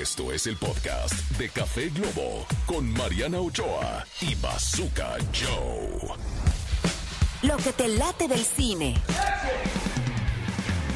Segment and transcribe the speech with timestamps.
[0.00, 6.16] Esto es el podcast de Café Globo con Mariana Ochoa y Bazooka Joe.
[7.42, 8.94] Lo que te late del cine.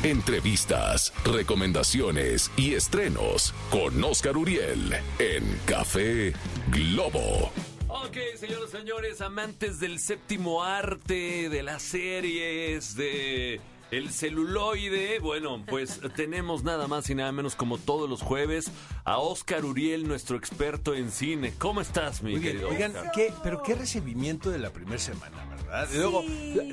[0.03, 6.33] Entrevistas, recomendaciones y estrenos con Oscar Uriel en Café
[6.69, 7.53] Globo.
[7.89, 13.61] Ok, señoras y señores, amantes del séptimo arte, de las series, de
[13.91, 18.71] el celuloide, bueno, pues tenemos nada más y nada menos como todos los jueves
[19.05, 21.55] a Oscar Uriel, nuestro experto en cine.
[21.59, 23.13] ¿Cómo estás, mi Muy bien, querido oigan, Oscar?
[23.15, 25.89] ¿qué, pero qué recibimiento de la primera semana, ¿verdad?
[25.93, 26.23] Y Luego,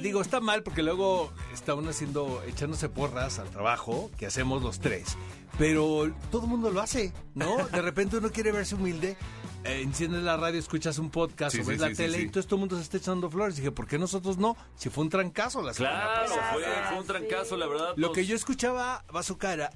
[0.02, 4.80] digo, está mal porque luego está uno haciendo, echándose porras al trabajo que hacemos los
[4.80, 5.18] tres.
[5.58, 7.68] Pero todo el mundo lo hace, ¿no?
[7.68, 9.18] De repente uno quiere verse humilde,
[9.66, 12.18] eh, enciendes la radio, escuchas un podcast Sí, o sí, ves la sí, sí, tele
[12.20, 12.24] sí.
[12.26, 13.56] y todo el mundo se está echando flores.
[13.56, 14.56] Dije, ¿por qué nosotros no?
[14.76, 16.54] Si fue un trancazo la semana Claro, pasada.
[16.54, 17.94] fue, fue un trancazo, la verdad.
[17.96, 19.72] Lo nos- que yo escuchaba va a su cara,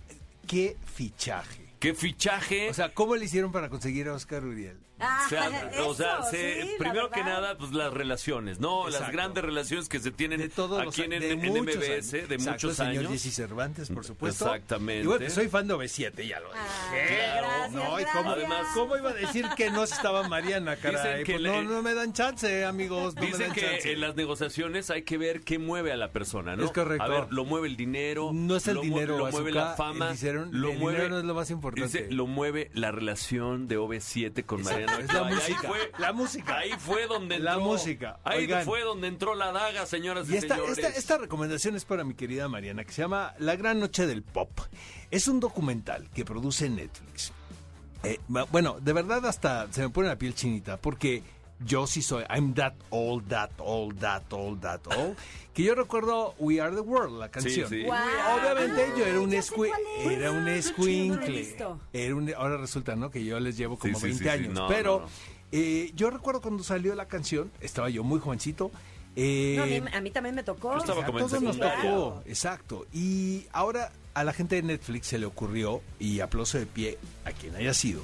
[0.47, 1.66] qué fichaje.
[1.79, 2.69] ¿Qué fichaje?
[2.69, 4.77] O sea, ¿cómo le hicieron para conseguir a Oscar Uriel?
[4.99, 5.47] O sea,
[5.85, 8.85] o sea, Eso, se- sí, primero que nada, pues las relaciones, ¿no?
[8.85, 9.13] Las Exacto.
[9.15, 12.11] grandes relaciones que se tienen de todos los aquí en, de en muchos MBS años.
[12.11, 13.11] de Exacto, muchos señor años.
[13.11, 14.45] Jesse Cervantes, por supuesto.
[14.45, 15.03] Exactamente.
[15.03, 16.59] Y bueno, soy fan de OV7, ya lo dije.
[16.91, 18.31] Ay, gracias, no, y cómo.
[18.31, 21.19] Además, ¿cómo iba a decir que no estaba Mariana, caray?
[21.19, 23.61] Dicen que Pues le- no, no me dan chance, amigos, no me Dicen dan que
[23.61, 23.91] chance.
[23.93, 26.65] en las negociaciones hay que ver qué mueve a la persona, ¿no?
[26.65, 27.03] Es correcto.
[27.03, 28.31] A ver, lo mueve el dinero.
[28.33, 30.15] No es el lo dinero, Lo mueve la fama.
[30.49, 31.66] lo el mueve, dinero no es lo más importante.
[31.75, 34.99] Dice, lo mueve la relación de OV7 con Mariana.
[34.99, 36.57] es la música, Ahí fue, la música.
[36.57, 37.65] Ahí fue donde La entró.
[37.67, 38.65] música, Ahí oigan.
[38.65, 40.77] fue donde entró la daga, señoras y, Y esta, señores.
[40.77, 44.23] esta, esta recomendación es para mi querida Mariana, que se llama La Gran Noche del
[44.23, 44.49] Pop.
[45.11, 47.31] Es un documental que produce Netflix.
[48.03, 48.19] Eh,
[48.51, 51.23] bueno, de verdad hasta se me pone la piel chinita, porque
[51.65, 55.15] yo sí soy, I'm that old, that old, that old, that old,
[55.53, 57.67] que yo recuerdo We Are the World, la canción.
[57.69, 57.83] sí.
[57.85, 60.11] Obviamente yo era un Ya sé escui- cuál es.
[60.17, 61.55] era un escuincle.
[61.93, 63.09] Era un, ahora resulta, ¿no?
[63.09, 64.29] Que yo les llevo como Sí, sí, 20 sí, sí.
[64.29, 64.53] años.
[64.53, 65.11] No, pero no, no.
[65.51, 68.71] eh, yo recuerdo cuando salió la canción, estaba yo muy jovencito.
[69.15, 70.73] eh, No, a, mí, a mí también me tocó.
[70.73, 72.85] Yo estaba a como en todos nos tocó, exacto.
[72.93, 77.31] Y ahora a la gente de Netflix se le ocurrió, y aplauso de pie a
[77.31, 78.01] quien haya sido,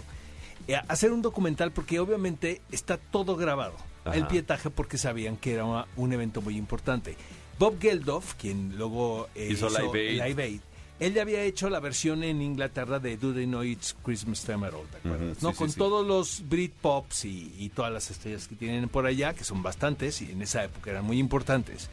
[0.88, 3.76] hacer un documental porque obviamente está todo grabado.
[4.06, 4.16] Ajá.
[4.18, 7.16] El pietaje porque sabían que era una- un evento muy importante.
[7.60, 10.24] Bob Geldof, quien luego eh, Hizo Live Aid.
[10.28, 10.60] Live Aid,
[11.00, 14.68] él ya había hecho la versión en Inglaterra de Do They Know It's Christmas Time
[14.68, 15.42] at All, ¿te acuerdas?
[15.42, 15.52] ¿no?
[15.52, 15.78] sí, Con sí.
[15.78, 20.22] todos los Britpops y, y todas las estrellas que tienen por allá, que son bastantes
[20.22, 21.90] y en esa época eran muy importantes.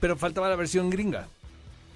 [0.00, 1.28] Pero faltaba la versión gringa.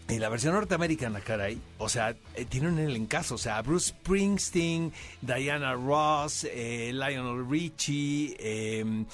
[0.08, 4.92] Y la versión norteamericana, caray, o sea, eh, tiene un elencazo, o sea, Bruce Springsteen,
[5.20, 9.04] Diana Ross, eh, Lionel Richie, eh,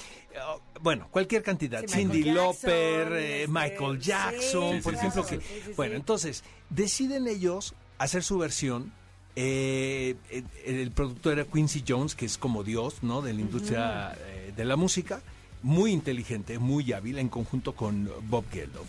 [0.47, 5.39] oh, bueno, cualquier cantidad, Sí, Cindy Lauper, eh, Michael Jackson, sí, por sí, ejemplo, que,
[5.75, 8.93] bueno, entonces, deciden ellos hacer su versión,
[9.35, 13.23] eh, el, el productor era Quincy Jones, que es como Dios, ¿no?
[13.23, 15.23] De la industria eh, de la música,
[15.63, 18.85] muy inteligente, muy hábil, en conjunto con Bob Geldof.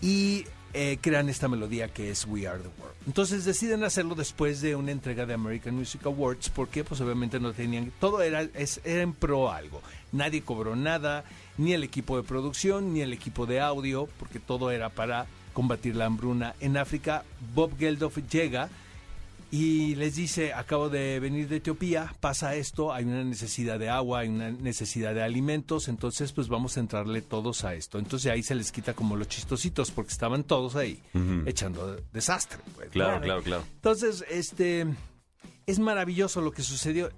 [0.00, 2.96] Y eh, crean esta melodía que es We Are the World.
[3.06, 7.52] Entonces deciden hacerlo después de una entrega de American Music Awards, porque pues obviamente no
[7.52, 9.82] tenían, todo era, es, era en pro algo.
[10.12, 11.24] Nadie cobró nada,
[11.56, 15.96] ni el equipo de producción, ni el equipo de audio, porque todo era para combatir
[15.96, 17.24] la hambruna en África.
[17.54, 18.68] Bob Geldof llega
[19.52, 24.20] y les dice, acabo de venir de Etiopía, pasa esto, hay una necesidad de agua,
[24.20, 27.98] hay una necesidad de alimentos, entonces pues vamos a entrarle todos a esto.
[27.98, 31.02] Entonces ahí se les quita como los chistositos, porque estaban todos ahí
[31.46, 32.60] echando desastre.
[32.76, 32.92] pues, ¿no?
[32.92, 33.64] Claro, claro, claro.
[33.74, 34.86] Entonces, este,
[35.66, 37.10] es maravilloso lo que sucedió.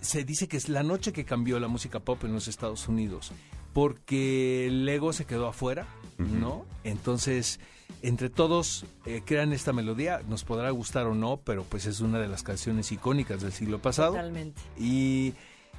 [0.00, 3.32] Se dice que es la noche que cambió la música pop en los Estados Unidos,
[3.72, 5.86] porque Lego se quedó afuera,
[6.18, 6.64] ¿no?
[6.84, 7.58] Entonces,
[8.02, 12.18] entre todos eh, crean esta melodía, nos podrá gustar o no, pero pues es una
[12.18, 14.12] de las canciones icónicas del siglo pasado.
[14.12, 14.60] Totalmente.
[14.78, 15.34] Y,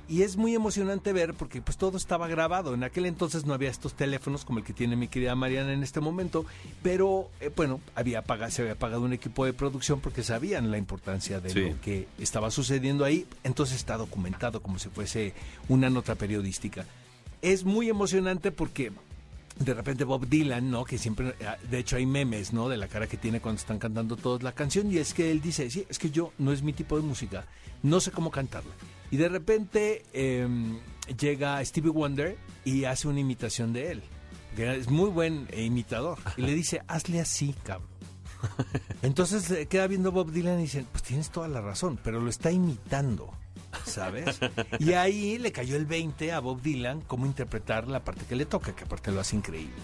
[0.09, 2.73] y es muy emocionante ver porque pues todo estaba grabado.
[2.73, 5.81] En aquel entonces no había estos teléfonos como el que tiene mi querida Mariana en
[5.81, 6.45] este momento,
[6.81, 10.77] pero eh, bueno, había pagado, se había pagado un equipo de producción porque sabían la
[10.77, 11.61] importancia de Sí.
[11.71, 13.25] lo que estaba sucediendo ahí.
[13.43, 15.33] Entonces está documentado como si fuese
[15.69, 16.85] una nota periodística.
[17.41, 18.91] Es muy emocionante porque
[19.59, 20.83] de repente Bob Dylan, ¿no?
[20.83, 22.69] Que siempre, eh, de hecho hay memes, ¿no?
[22.69, 25.41] De la cara que tiene cuando están cantando todos la canción y es que él
[25.41, 27.45] dice, sí, es que yo no es mi tipo de música,
[27.81, 28.73] no sé cómo cantarla.
[29.11, 30.47] Y de repente eh,
[31.19, 34.03] llega Stevie Wonder y hace una imitación de él.
[34.55, 36.17] que Es muy buen imitador.
[36.37, 37.93] Y le dice, hazle así, cabrón.
[39.01, 42.29] Entonces eh, queda viendo Bob Dylan y dice, pues tienes toda la razón, pero lo
[42.29, 43.33] está imitando,
[43.93, 44.39] ¿sabes?
[44.79, 48.45] Y ahí le cayó el 20 a Bob Dylan cómo interpretar la parte que le
[48.45, 49.75] toca, que aparte lo hace increíble.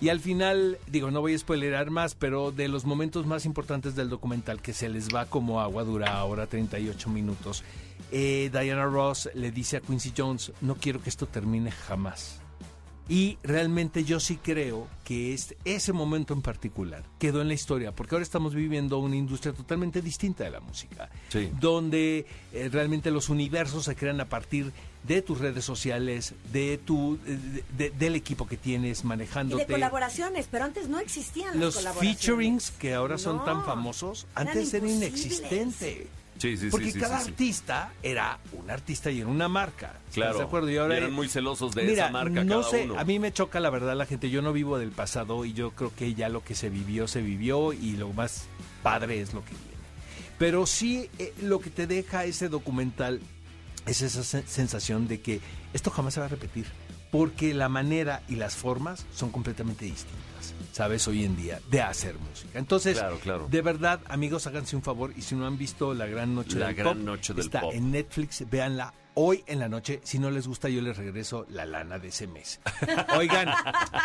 [0.00, 3.94] Y al final, digo, no voy a spoilerar más, pero de los momentos más importantes
[3.94, 7.64] del documental, que se les va como agua, dura ahora 38 minutos,
[8.10, 12.40] eh, Diana Ross le dice a Quincy Jones, no quiero que esto termine jamás.
[13.10, 17.90] Y realmente yo sí creo que es ese momento en particular quedó en la historia,
[17.90, 21.50] porque ahora estamos viviendo una industria totalmente distinta de la música, Sí.
[21.60, 24.72] donde eh, realmente los universos se crean a partir
[25.02, 29.64] de tus redes sociales, de tu, de- de- del equipo que tienes Y manejándote.
[29.66, 32.18] de colaboraciones, pero antes no existían las Los colaboraciones.
[32.20, 36.06] featurings que ahora son No, tan famosos, antes era inexistente.
[36.40, 39.88] Sí, sí, sí, Porque sí, cada artista era un artista y era una marca.
[39.98, 40.38] ¿Estás Claro.
[40.38, 40.70] de acuerdo?
[40.70, 42.98] Y ahora eran muy celosos de Mira, esa marca no cada sé, uno.
[42.98, 44.30] a mí me choca la verdad la gente.
[44.30, 47.20] Yo no vivo del pasado y yo creo que ya lo que se vivió, se
[47.20, 48.44] vivió y lo más
[48.82, 49.66] padre es lo que viene.
[50.38, 53.20] Pero sí, eh, lo que te deja ese documental
[53.84, 55.40] es esa sen- sensación de que
[55.74, 56.64] esto jamás se va a repetir.
[57.10, 61.08] Porque la manera y las formas son completamente distintas, ¿sabes?
[61.08, 62.58] Hoy en día, de hacer música.
[62.58, 63.48] Entonces, Claro, claro.
[63.50, 66.66] de verdad, amigos, háganse un favor y si no han visto La Gran Noche La
[66.68, 67.72] del Gran Pop, Noche del está Pop.
[67.74, 70.00] en Netflix, véanla hoy en la noche.
[70.04, 72.60] Si no les gusta, yo les regreso la lana de ese mes.
[73.16, 73.48] Oigan,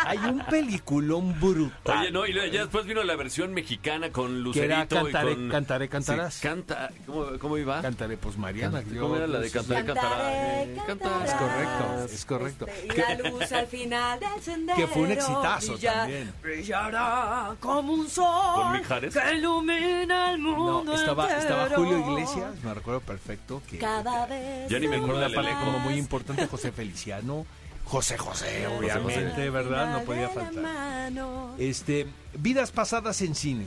[0.04, 1.98] hay un peliculón brutal.
[2.00, 5.48] Oye, no, y ya después vino la versión mexicana con Lucerito era Cantaré, y con...
[5.50, 6.34] Cantaré, Cantarás.
[6.34, 6.90] Sí, canta...
[7.06, 7.80] ¿Cómo, cómo iba?
[7.82, 8.82] Cantaré, pues Mariana.
[8.98, 9.54] ¿Cómo era la de sí.
[9.54, 10.86] Cantaré, Cantaré, Cantarás?
[10.86, 12.66] cantarás, Es correcto, es correcto.
[12.66, 14.76] este, y Que- la luz al final del sendero.
[14.76, 16.32] Que fue un exitazo brilla- también.
[16.42, 18.54] Brillará como un sol.
[18.54, 19.14] ¿Con Mijares?
[19.14, 20.82] Que ilumina el mundo.
[20.84, 21.68] No, estaba, estaba.
[21.76, 23.62] Julio Iglesias, me recuerdo perfecto.
[23.70, 24.68] Que, Cada vez.
[24.70, 25.64] Ya ni me acuerdo una de parte Lele.
[25.64, 27.46] como muy importante, José Feliciano.
[27.84, 28.66] José José, José.
[28.66, 29.92] obviamente, ¿verdad?
[29.92, 31.12] No podía faltar.
[31.58, 32.06] Este,
[32.38, 33.66] Vidas pasadas en cine.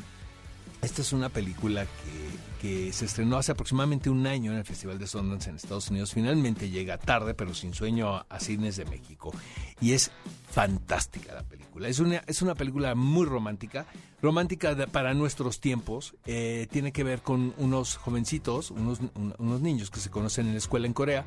[0.81, 4.98] Esta es una película que, que se estrenó hace aproximadamente un año en el Festival
[4.98, 6.14] de Sundance en Estados Unidos.
[6.14, 9.34] Finalmente llega tarde, pero sin sueño, a, a cines de México.
[9.82, 10.12] Y es
[10.52, 11.88] fantástica la película.
[11.88, 13.86] Es una, es una película muy romántica,
[14.21, 16.16] romántica de- para nuestros tiempos.
[16.25, 20.54] Eh, tiene que ver con unos jovencitos, unos, un- unos niños que se conocen en
[20.54, 21.25] la escuela en Corea.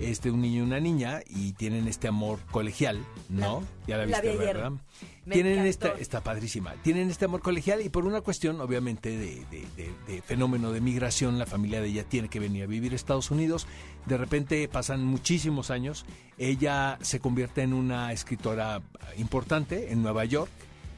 [0.00, 3.62] este, un niño y una niña, y tienen este amor colegial, ¿no?
[3.86, 4.56] ya la la viste, vi ayer.
[4.56, 4.72] ¿verdad?
[5.24, 5.68] Me Tienen encantó.
[5.88, 6.74] esta, está padrísima.
[6.82, 10.80] Tienen este amor colegial y por una cuestión, obviamente, de, de- de- de fenómeno de
[10.80, 13.66] migración, la familia de ella tiene que venir a vivir a Estados Unidos.
[14.06, 16.04] De repente pasan muchísimos años.
[16.38, 18.82] Ella se convierte en una escritora
[19.16, 20.50] importante en Nueva York.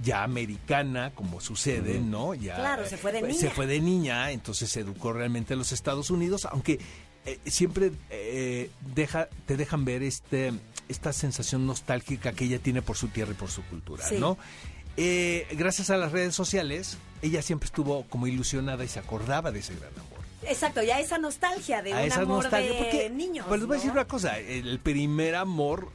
[0.03, 2.35] Ya americana, como sucede, ¿no?
[2.35, 3.41] Ya, Claro, se fue de pues, niña.
[3.49, 6.79] Se fue de niña, entonces se educó realmente en los Estados Unidos, aunque
[7.27, 10.53] eh, siempre eh, deja, te dejan ver este,
[10.89, 14.19] esta sensación nostálgica que ella tiene por su tierra y por su cultura, Sí.
[14.19, 14.39] ¿no?
[14.97, 19.61] Eh, gracias a las redes sociales, ella siempre estuvo como ilusionada y se acordaba de
[19.61, 20.19] ese gran amor.
[20.43, 23.47] Exacto, ya esa nostalgia de a un esa amor nostalgia, de porque, niños.
[23.49, 25.91] pues les voy a decir una cosa, el primer amor,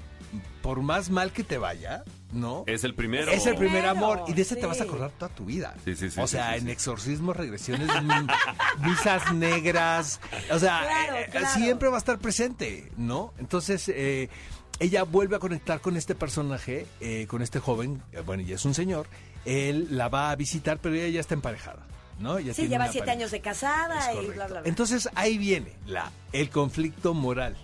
[0.62, 2.04] por más mal que te vaya,
[2.34, 2.64] ¿no?
[2.68, 3.32] Es el primero.
[3.32, 5.74] Es el primer amor y de ese te vas a acordar toda tu vida.
[5.86, 6.72] Sí, sí, sí, o sea, sí, en sí.
[6.72, 7.88] exorcismos, regresiones,
[8.80, 10.20] misas negras,
[10.52, 11.48] o sea, Claro, eh, claro.
[11.54, 13.34] siempre va a estar presente, ¿no?
[13.38, 14.30] Entonces, eh,
[14.80, 18.66] ella vuelve a conectar con este personaje, eh, con este joven, eh, bueno, ya es
[18.66, 19.08] un señor,
[19.46, 21.86] él la va a visitar, pero ella ya está emparejada,
[22.20, 22.40] ¿no?
[22.40, 23.12] Ya Sí, tiene lleva siete pareja.
[23.20, 24.36] años de Es casada y correcto.
[24.36, 24.70] bla, bla, bla.
[24.70, 27.56] Entonces ahí viene la, el conflicto moral.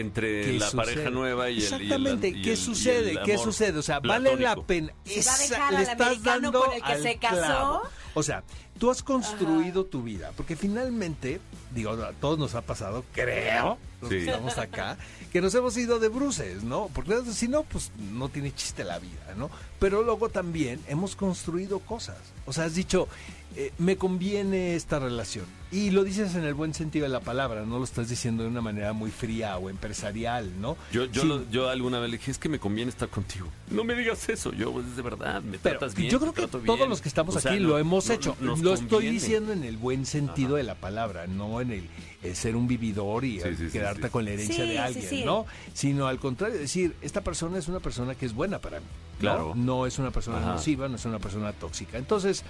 [0.00, 0.76] Entre ¿Qué la sucede?
[0.94, 1.62] pareja nueva y el...
[1.62, 3.10] y el- Exactamente, y ¿qué y sucede?
[3.12, 3.78] el ¿Qué sucede?
[3.78, 4.92] O sea, vale la pena.
[5.04, 7.16] Si va a Esa- dejar le al estás americano dando con el que al se
[7.18, 7.36] casó.
[7.36, 7.82] clavo.
[8.14, 8.44] O sea,
[8.78, 11.40] tú has construido tu vida, porque finalmente,
[11.74, 14.96] digo, a todos nos ha pasado, creo, los que estamos acá,
[15.32, 16.90] que nos hemos ido de bruces, ¿no?
[16.94, 19.50] Porque si no, pues no tiene chiste la vida, ¿no?
[19.78, 22.18] Pero luego también hemos construido cosas.
[22.46, 23.08] O sea, has dicho,
[23.56, 25.44] eh, me conviene esta relación.
[25.72, 28.48] Y lo dices en el buen sentido de la palabra, no lo estás diciendo de
[28.48, 30.76] una manera muy fría o empresarial, ¿no?
[30.92, 31.28] Yo, yo, Sí.
[31.28, 33.48] lo- yo alguna vez le dije, es que me conviene estar contigo.
[33.70, 36.10] No me digas eso, yo pues, es de verdad, me Pero tratas bien.
[36.10, 36.88] yo creo que todos bien.
[36.88, 38.36] los que estamos O sea, aquí no- lo hemos no- hecho.
[38.40, 40.56] nos lo estoy diciendo en el buen sentido Ajá.
[40.58, 41.88] de la palabra, no en el,
[42.22, 44.08] el ser un vividor y Sí, quedarte sí.
[44.10, 45.24] con la herencia Sí, de alguien, sí.
[45.24, 45.46] ¿no?
[45.74, 48.86] Sino al contrario, decir, esta persona es una persona que es buena para mí.
[49.14, 49.18] ¿no?
[49.20, 49.52] Claro.
[49.54, 50.52] No es una persona Ajá.
[50.52, 51.96] nociva, no es una persona tóxica.
[51.98, 52.44] Entonces,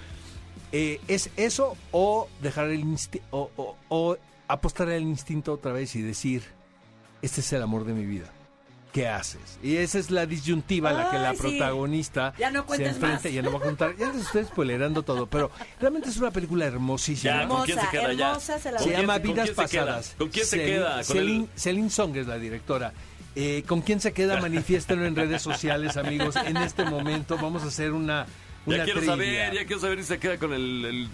[0.72, 2.84] eh, es eso o dejar el
[3.30, 4.16] o, o- o
[4.48, 6.42] apostar al instinto otra vez y decir,
[7.22, 8.30] este es el amor de mi vida.
[8.96, 9.58] ¿Qué haces?
[9.62, 11.36] Y esa es la disyuntiva a la que la sí.
[11.38, 13.06] protagonista Ya no se enfrenta.
[13.08, 13.22] más.
[13.34, 16.64] Ya no voy a contar, ya les estoy spoilerando todo, pero realmente es una película
[16.64, 17.42] hermosísima.
[17.42, 18.28] Ya, ¿con quién se queda ya?
[18.30, 18.94] hermosa, se la ¿Con Se vi.
[18.96, 19.50] quién- llama Vidas?
[19.50, 20.14] Pasadas.
[20.16, 21.04] ¿Con quién se queda?
[21.04, 22.94] Celine, el- Celine Song es la directora.
[23.34, 24.40] Eh, ¿Con quién se queda?
[24.40, 26.34] Manifiéstenlo en redes sociales, amigos.
[26.36, 28.24] En este momento vamos a hacer una,
[28.64, 29.14] una Ya quiero trivia.
[29.14, 30.84] saber, ya quiero saber si se queda con el...
[30.86, 31.08] el-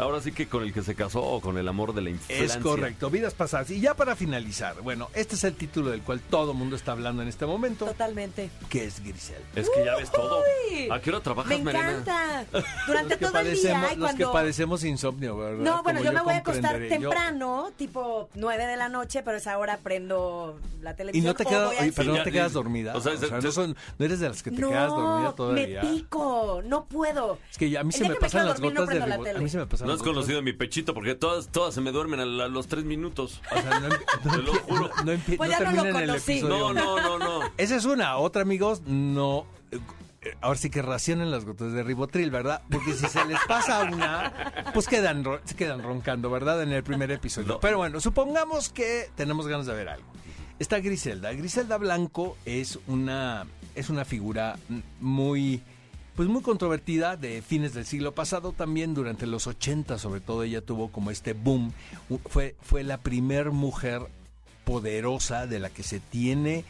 [0.00, 2.38] Ahora sí que con el que se casó o con el amor de la infancia.
[2.44, 3.70] Es correcto, vidas pasadas.
[3.70, 6.92] Y ya para finalizar, bueno, este es el título del cual todo el mundo está
[6.92, 8.50] hablando en este momento, Totalmente.
[8.68, 9.42] que es Grisel.
[9.54, 10.40] Es que ya ves todo.
[10.70, 11.92] Uy, ¿A qué hora trabajas, Me Mariana?
[11.98, 12.44] encanta.
[12.86, 15.58] Durante todo el día y los que padecemos insomnio, ¿verdad?
[15.64, 16.80] No, bueno, yo me voy a acostar.
[16.80, 21.26] Yo- temprano, tipo 9 de la noche, pero esa hora prendo la Y televisión.
[21.26, 22.96] no te quedas, oye, pero no Ya, te y- quedas dormida.
[22.96, 24.88] o sea, O sea, te- no, son- no eres de las que te no, quedas
[24.88, 25.82] dormida todavía.
[25.82, 27.38] me pico, no puedo.
[27.50, 29.30] Es que ya a mí El se me pasan las dormir, no gotas de.
[29.30, 31.92] A mí se me pasan No has conocido mi pechito porque todas, todas se me
[31.92, 33.40] duermen a, la- a los tres minutos.
[33.50, 33.96] O sea, no, no
[34.36, 34.90] Te lo juro.
[35.04, 36.42] no- Pues no ya no lo conocí.
[36.42, 37.40] No, no, no, no.
[37.56, 38.16] Esa es una.
[38.16, 39.46] Otra, amigos, no.
[39.72, 39.78] eh,
[40.42, 42.60] Ahora sí que racionen las gotas de ribotril, ¿verdad?
[42.70, 46.62] Porque si se les pasa una, pues quedan, se quedan roncando, ¿verdad?
[46.62, 47.48] En el primer episodio.
[47.48, 47.60] No.
[47.60, 50.06] Pero bueno, supongamos que tenemos ganas de ver algo.
[50.58, 51.32] Está Griselda.
[51.32, 54.58] Griselda Blanco es una, es una figura
[55.00, 55.62] muy,
[56.16, 58.52] pues muy controvertida de fines del siglo pasado.
[58.52, 61.72] También durante los 80, sobre todo, ella tuvo como este boom.
[62.28, 64.02] Fue, fue la primer mujer
[64.64, 66.64] poderosa de la que se tiene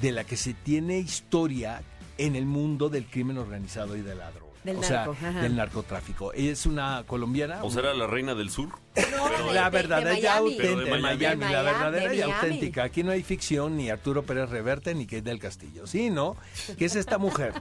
[0.00, 1.82] de la que se tiene historia
[2.16, 4.50] en el mundo del crimen organizado y de la droga.
[4.62, 6.32] Del o narco, sea, del narcotráfico.
[6.34, 7.64] Ella es una colombiana.
[7.64, 8.68] ¿O será la reina del sur?
[9.16, 11.40] No, la de- de verdadera y auténtica, de Miami, Miami.
[11.52, 12.84] la De verdadera y auténtica.
[12.84, 16.36] Aquí no hay ficción ni Arturo Pérez Reverte ni Kate del Castillo, sí, ¿no?
[16.78, 17.54] Que es esta mujer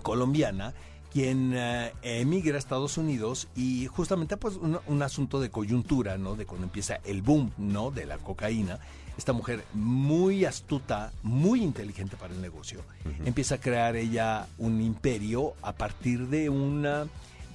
[0.00, 0.74] colombiana
[1.12, 6.36] quien eh, emigra a Estados Unidos y justamente pues un, un asunto de coyuntura, ¿no?
[6.36, 7.90] De cuando empieza el boom, ¿no?
[7.90, 8.78] De la cocaína.
[9.18, 12.80] Esta mujer muy astuta, muy inteligente para el negocio,
[13.24, 17.06] empieza a crear ella un imperio a partir de una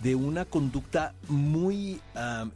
[0.06, 2.00] de una conducta muy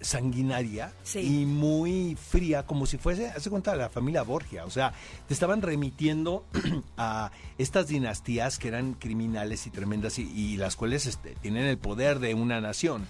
[0.01, 1.19] sanguinaria Sí.
[1.41, 4.65] y muy fría, como si fuese, hace cuenta, la familia Borgia.
[4.65, 4.93] O sea,
[5.27, 6.45] te estaban remitiendo
[6.97, 11.79] a estas dinastías que eran criminales y tremendas y, y las cuales este, tienen el
[11.79, 13.07] poder de una nación.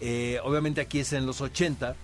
[0.00, 1.94] Eh, obviamente aquí es en los 80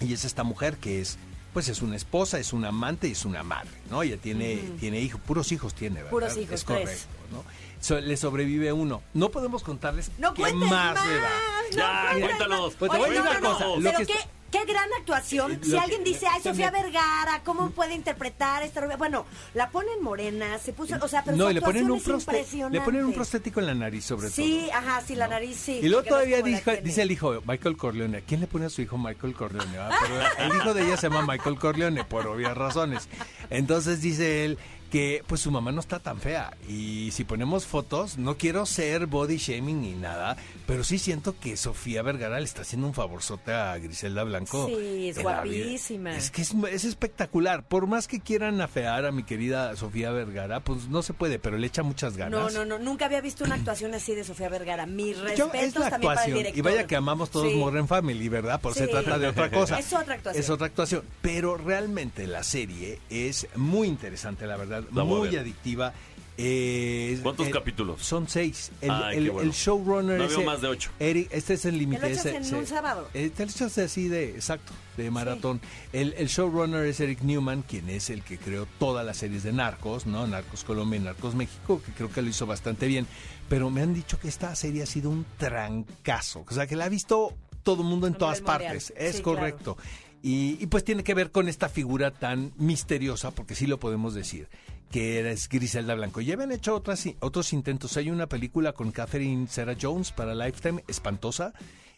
[0.00, 1.18] y es esta mujer que es
[1.52, 4.02] pues es una esposa, es una amante y es una madre, ¿no?
[4.02, 6.10] Ella tiene, tiene hijos, puros hijos tiene, ¿verdad?
[6.10, 6.80] Puros hijos, es tres.
[6.80, 7.44] correcto, ¿no?
[7.80, 9.02] So- le sobrevive uno.
[9.12, 11.06] No podemos contarles No qué más, más.
[11.06, 11.30] le da.
[11.72, 12.74] no Ya, cuéntanos.
[12.74, 14.14] Pues te voy a decir una no, cosa, no, lo Pero que
[14.52, 15.52] qué, gran actuación.
[15.52, 18.96] Eh, si lo que- alguien dice, ay, Sofía también- Vergara, ¿cómo puede interpretar esta rubia?
[18.96, 22.00] Bueno, la ponen morena, se puso, o sea, pero no, su y le ponen, un
[22.00, 24.78] proste- le ponen un prostético en la nariz, sobre Sí, todo.
[24.78, 25.80] ajá, sí, la nariz sí.
[25.82, 28.18] Y luego todavía dijo- dice el hijo, Michael Corleone.
[28.18, 29.78] ¿A quién le pone a su hijo Michael Corleone?
[29.78, 33.08] Ah, Pero el hijo de ella se llama Michael Corleone, por obvias razones.
[33.50, 34.58] Entonces dice él
[34.92, 36.54] que pues su mamá no está tan fea.
[36.68, 41.56] Y si ponemos fotos, no quiero ser body shaming ni nada, pero sí siento que
[41.56, 44.66] Sofía Vergara le está haciendo un favorzote a Griselda Blanco.
[44.68, 46.14] Sí, es guapísima.
[46.14, 47.66] Es que es, es espectacular.
[47.66, 51.56] Por más que quieran afear a mi querida Sofía Vergara, pues no se puede, pero
[51.56, 52.38] le echa muchas ganas.
[52.38, 54.84] No, no, no, nunca había visto una actuación así de Sofía Vergara.
[54.84, 56.58] Mis Yo- respetos es la también para el director.
[56.58, 57.56] Y vaya que amamos todos Sí.
[57.56, 58.60] Modern Family, ¿verdad?
[58.60, 58.90] Por se Sí.
[58.90, 59.78] trata de otra cosa.
[59.78, 60.42] Es otra actuación.
[60.44, 61.02] Es otra actuación.
[61.22, 64.81] Pero realmente la serie es muy interesante, la verdad.
[64.92, 65.40] La muy ver.
[65.40, 65.92] adictiva.
[66.38, 68.02] Eh, ¿Cuántos eh, capítulos?
[68.02, 68.72] Son seis.
[68.80, 69.50] El, Ay, el- qué bueno.
[69.50, 70.90] el showrunner No es veo el- más de ocho.
[70.98, 72.00] Eric, este es el límite.
[72.00, 73.08] Te lo echas ese- en un sábado.
[73.12, 75.60] eh, te lo echas así de, exacto, de maratón.
[75.92, 79.52] El, el showrunner es Eric Newman, quien es el que creó todas las series de
[79.52, 80.26] Narcos, ¿no?
[80.26, 83.06] Narcos Colombia y Narcos México, que creo que lo hizo bastante bien.
[83.50, 86.44] Pero me han dicho que esta serie ha sido un trancazo.
[86.48, 88.92] O sea, que la ha visto todo el mundo en todas partes.
[88.96, 89.76] Es Sí, correcto.
[90.22, 94.14] Y, y pues tiene que ver con esta figura tan misteriosa, porque sí lo podemos
[94.14, 94.48] decir,
[94.90, 96.20] que es Griselda Blanco.
[96.20, 97.96] Ya habían hecho otras, otros intentos.
[97.96, 101.52] Hay una película con Catherine Sarah Jones para Lifetime, espantosa.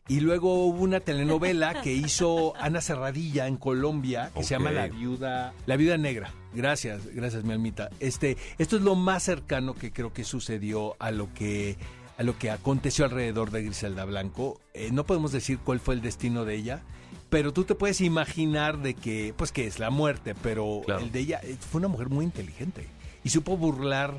[0.06, 4.70] Y luego hubo una telenovela que hizo Ana Serradilla en Colombia, que se llama.
[4.70, 6.30] La Viuda, La Viuda Negra.
[6.52, 7.88] Gracias, gracias, mi almita.
[8.00, 11.76] Este, esto es lo más cercano que creo que sucedió a lo que
[12.18, 14.60] a lo que aconteció alrededor de Griselda Blanco.
[14.74, 16.82] Eh, no podemos decir cuál fue el destino de ella,
[17.34, 21.00] pero tú te puedes imaginar de que, pues que es la muerte, pero Claro.
[21.02, 22.86] el de ella eh, fue una mujer muy inteligente
[23.24, 24.14] y supo burlar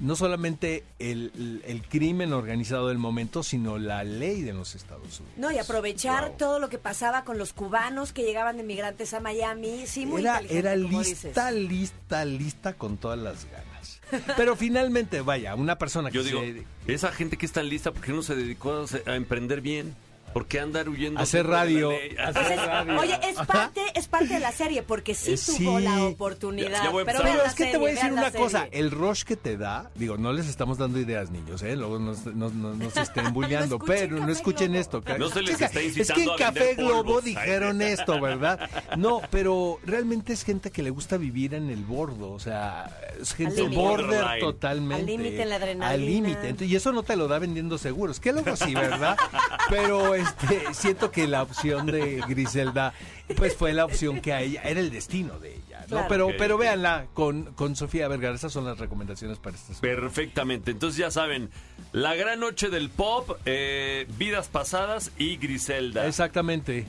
[0.00, 5.20] no solamente el, el- el crimen organizado del momento, sino la ley de los Estados
[5.20, 5.36] Unidos.
[5.36, 6.36] No, y aprovechar Wow.
[6.38, 9.86] todo lo que pasaba con los cubanos que llegaban de migrantes a Miami.
[9.86, 11.68] Sí, muy era, inteligente, era como lista, dices.
[11.68, 14.00] lista, lista con todas las ganas.
[14.36, 17.92] Pero finalmente, vaya, una persona que Yo digo, se- esa gente que es tan lista,
[17.92, 19.94] ¿por qué no se dedicó a, a emprender bien?
[20.34, 21.20] ¿Por qué andar huyendo?
[21.20, 22.98] Hacer radio, Pues es- radio.
[23.00, 25.84] oye, es parte, es parte de la serie, porque sí Eh, tuvo sí.
[25.84, 26.70] la oportunidad.
[26.70, 28.90] Ya- ya voy a pero Pero es que te voy a decir una cosa, el
[28.90, 31.76] rush que te da, digo, no les estamos dando ideas, niños, ¿eh?
[31.76, 34.80] Luego nos, nos, nos- nos estén bulleando, No pero no escuchen Globo.
[34.80, 35.02] esto.
[35.18, 37.24] No se les Chica, está Es incitando que en a Café Globo polvos.
[37.24, 38.68] dijeron esto, ¿verdad?
[38.98, 43.34] No, pero realmente es gente que le gusta vivir en el bordo, o sea, es
[43.34, 43.76] gente border
[44.08, 44.40] Borderline.
[44.40, 44.94] totalmente.
[45.00, 45.88] Al límite en la adrenalina.
[45.90, 49.16] Al límite, Entonces, y eso no te lo da vendiendo seguros, que luego sí, ¿verdad?
[49.70, 52.92] Pero este, siento que la opción de Griselda,
[53.36, 55.86] pues fue la opción que a ella, era el destino de ella, ¿no?
[55.86, 56.06] Claro.
[56.08, 60.00] Pero, pero véanla con, con Sofía Vergara, esas son las recomendaciones para esta semana.
[60.00, 60.70] Perfectamente.
[60.70, 61.50] Entonces ya saben,
[61.92, 66.06] La Gran Noche del Pop, eh, Vidas Pasadas y Griselda.
[66.06, 66.86] Exactamente.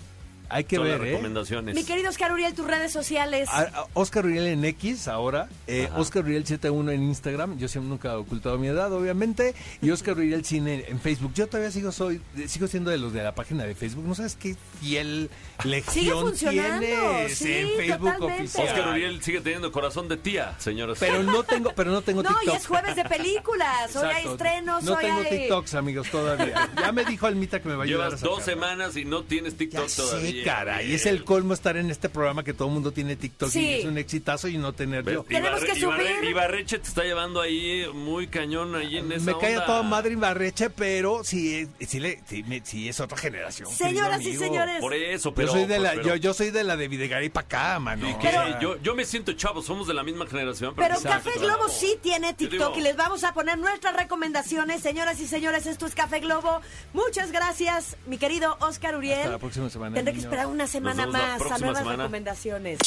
[0.49, 1.61] Hay que Son las ver, ¿eh?
[1.73, 3.49] Mi querido Oscar Uriel, tus redes sociales.
[3.51, 5.89] A- a Oscar Uriel en X ahora, eh.
[5.95, 10.17] Oscar Uriel 71 en Instagram, yo siempre nunca he ocultado mi edad, obviamente, y Oscar
[10.17, 11.33] Uriel Cine en Facebook.
[11.33, 14.05] Yo todavía sigo soy sigo siendo de los de la página de Facebook.
[14.05, 15.29] No sabes qué fiel
[15.63, 18.43] legión funcionando, tienes sí, en Facebook totalmente.
[18.43, 18.67] oficial.
[18.67, 20.97] Oscar Uriel sigue teniendo corazón de tía, señoras.
[20.99, 22.53] Pero no tengo, pero no tengo no, TikTok.
[22.53, 23.95] y es jueves de películas.
[23.95, 24.31] Hoy hay Exacto.
[24.31, 25.29] estrenos, No hoy tengo hay...
[25.39, 26.69] TikToks, amigos, todavía.
[26.79, 29.23] Ya me dijo Almita que me va a ayudar Llevas a dos semanas y no
[29.23, 30.31] tienes TikTok Ya todavía.
[30.31, 30.93] sé, caray.
[30.93, 33.59] Es el colmo estar en este programa que todo el mundo tiene TikTok Sí.
[33.65, 35.03] y es un exitazo y no tener.
[35.05, 35.99] Tenemos Ibarre- que subir.
[36.01, 39.83] Ibarre- Ibarreche te está llevando ahí muy cañón ahí en esa Me cae a toda
[39.83, 43.69] madre Ibarreche, pero sí, sí, le- sí, me- sí es otra generación.
[43.71, 44.79] Señoras y señores.
[44.79, 45.47] Por eso, pero...
[45.47, 48.09] yo, soy de la, pero- yo, yo soy de la de Videgaray para acá, mano.
[48.09, 48.29] ¿Y O qué?
[48.31, 50.73] sea, yo, yo me siento chavo, somos de la misma generación.
[50.75, 50.95] Pero.
[51.01, 54.81] Café Globo sí tiene TikTok y les vamos a poner nuestras recomendaciones.
[54.81, 56.61] Señoras y señores, esto es Café Globo.
[56.93, 59.19] Muchas gracias, mi querido Oscar Uriel.
[59.19, 60.24] Hasta la próxima semana, Tendré que niños.
[60.25, 62.03] Esperar una semana más a nuevas semana.
[62.03, 62.79] recomendaciones.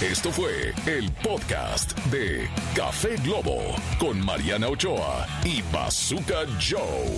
[0.00, 3.62] Esto fue el podcast de Café Globo
[3.98, 7.16] con Mariana Ochoa y Bazooka Joe.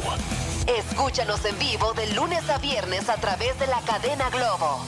[0.79, 4.85] Escúchanos en vivo de lunes a viernes a través de la cadena Globo.